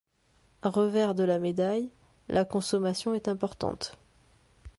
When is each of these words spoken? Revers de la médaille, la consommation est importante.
Revers 0.63 1.13
de 1.13 1.23
la 1.25 1.37
médaille, 1.37 1.91
la 2.27 2.43
consommation 2.43 3.13
est 3.13 3.27
importante. 3.27 3.99